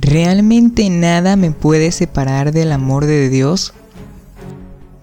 [0.00, 3.74] ¿Realmente nada me puede separar del amor de Dios?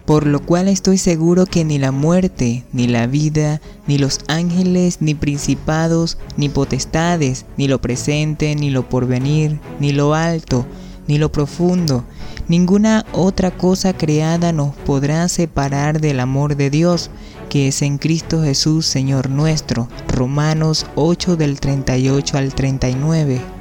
[0.08, 4.98] Por lo cual estoy seguro que ni la muerte, ni la vida, ni los ángeles,
[5.00, 10.66] ni principados, ni potestades, ni lo presente, ni lo porvenir, ni lo alto,
[11.08, 12.04] ni lo profundo,
[12.48, 17.12] ninguna otra cosa creada nos podrá separar del amor de Dios,
[17.50, 19.88] que es en Cristo Jesús, Señor nuestro.
[20.08, 23.59] Romanos 8 del 38 al 39.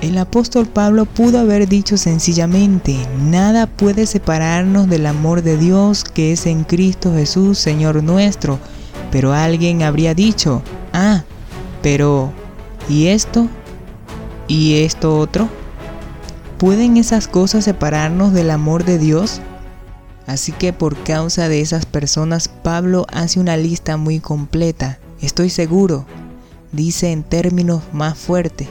[0.00, 6.32] El apóstol Pablo pudo haber dicho sencillamente, nada puede separarnos del amor de Dios que
[6.32, 8.58] es en Cristo Jesús, Señor nuestro,
[9.12, 10.62] pero alguien habría dicho,
[10.94, 11.24] ah,
[11.82, 12.32] pero,
[12.88, 13.46] ¿y esto?
[14.48, 15.50] ¿Y esto otro?
[16.56, 19.42] ¿Pueden esas cosas separarnos del amor de Dios?
[20.26, 24.98] Así que por causa de esas personas, Pablo hace una lista muy completa.
[25.20, 26.06] Estoy seguro,
[26.72, 28.68] dice en términos más fuertes,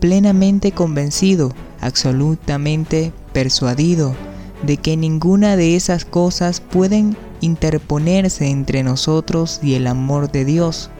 [0.00, 4.14] plenamente convencido, absolutamente persuadido
[4.62, 10.90] de que ninguna de esas cosas pueden interponerse entre nosotros y el amor de Dios.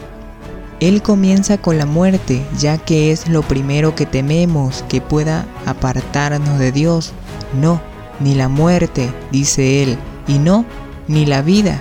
[0.80, 6.58] Él comienza con la muerte, ya que es lo primero que tememos que pueda apartarnos
[6.58, 7.12] de Dios.
[7.58, 7.81] No,
[8.20, 9.97] ni la muerte, dice él,
[10.28, 10.66] y no,
[11.08, 11.81] ni la vida.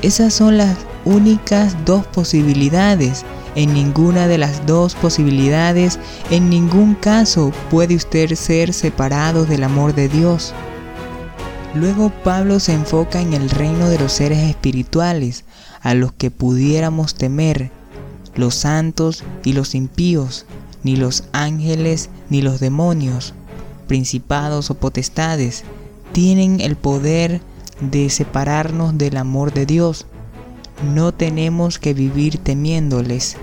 [0.00, 3.24] Esas son las únicas dos posibilidades
[3.56, 5.98] en ninguna de las dos posibilidades,
[6.30, 10.54] en ningún caso puede usted ser separado del amor de Dios.
[11.74, 15.44] Luego Pablo se enfoca en el reino de los seres espirituales,
[15.80, 17.70] a los que pudiéramos temer,
[18.34, 20.46] los santos y los impíos,
[20.82, 23.34] ni los ángeles ni los demonios,
[23.88, 25.64] principados o potestades,
[26.12, 27.40] tienen el poder
[27.80, 30.06] de separarnos del amor de Dios
[30.82, 33.36] no tenemos que vivir temiéndoles.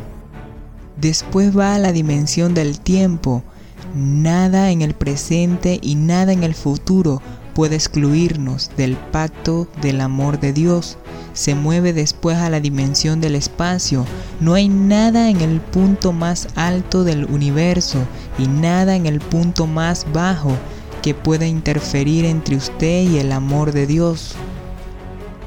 [0.97, 3.43] Después va a la dimensión del tiempo.
[3.95, 7.21] Nada en el presente y nada en el futuro
[7.53, 10.97] puede excluirnos del pacto del amor de Dios.
[11.33, 14.05] Se mueve después a la dimensión del espacio.
[14.39, 17.99] No hay nada en el punto más alto del universo
[18.37, 20.51] y nada en el punto más bajo
[21.01, 24.35] que pueda interferir entre usted y el amor de Dios.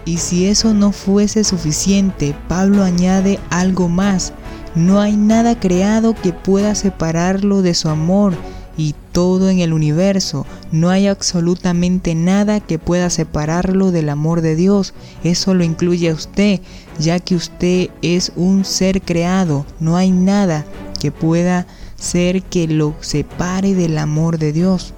[0.07, 4.33] Y si eso no fuese suficiente, Pablo añade algo más.
[4.77, 8.35] No hay nada creado que pueda separarlo de su amor
[8.77, 10.47] y todo en el universo.
[10.71, 14.95] No hay absolutamente nada que pueda separarlo del amor de Dios.
[15.25, 16.61] Eso lo incluye a usted,
[17.01, 19.67] ya que usted es un ser creado.
[19.81, 20.65] No hay nada
[21.01, 24.95] que pueda ser que lo separe del amor de Dios.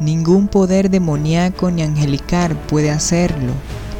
[0.00, 3.52] Ningún poder demoníaco ni angelical puede hacerlo.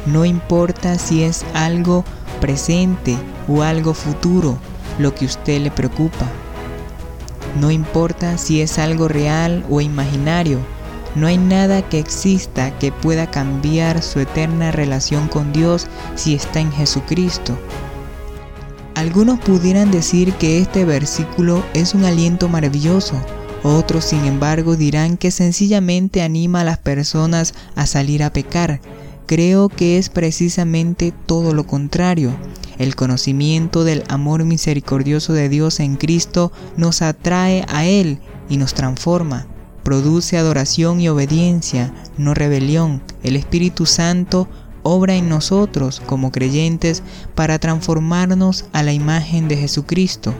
[0.05, 2.03] No importa si es algo
[2.41, 4.57] presente o algo futuro
[4.99, 6.27] lo que usted le preocupa.
[7.59, 10.59] No importa si es algo real o imaginario.
[11.15, 16.59] No hay nada que exista que pueda cambiar su eterna relación con Dios si está
[16.59, 17.57] en Jesucristo.
[18.95, 23.15] Algunos pudieran decir que este versículo es un aliento maravilloso.
[23.63, 28.81] Otros, sin embargo, dirán que sencillamente anima a las personas a salir a pecar
[29.25, 32.35] Creo que es precisamente todo lo contrario.
[32.77, 38.19] El conocimiento del amor misericordioso de Dios en Cristo nos atrae a Él
[38.49, 39.47] y nos transforma.
[39.83, 43.01] Produce adoración y obediencia, no rebelión.
[43.21, 44.47] El Espíritu Santo
[44.81, 47.03] obra en nosotros como creyentes
[47.35, 50.33] para transformarnos a la imagen de Jesucristo.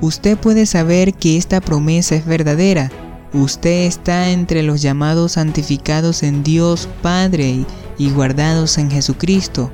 [0.00, 2.90] Usted puede saber que esta promesa es verdadera.
[3.32, 7.64] Usted está entre los llamados santificados en Dios Padre
[7.96, 9.70] y guardados en Jesucristo.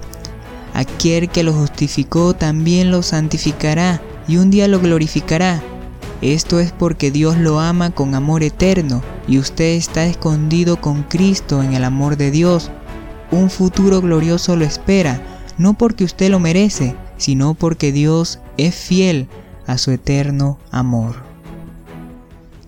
[0.75, 5.63] Aquel que lo justificó también lo santificará y un día lo glorificará.
[6.21, 11.63] Esto es porque Dios lo ama con amor eterno y usted está escondido con Cristo
[11.63, 12.71] en el amor de Dios.
[13.31, 15.23] Un futuro glorioso lo espera,
[15.57, 19.29] no porque usted lo merece, sino porque Dios es fiel
[19.67, 21.36] a su eterno amor.